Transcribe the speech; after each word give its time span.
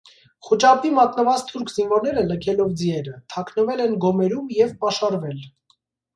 Խուճապի 0.45 0.89
մատնված 0.99 1.43
թուրք 1.49 1.69
զինվորները, 1.73 2.23
լքելով 2.31 2.73
ձիերը, 2.81 3.15
թաքնվել 3.35 3.85
են 3.87 3.95
գոմերում 4.07 4.51
և 4.63 4.75
պաշարվել։ 4.83 5.47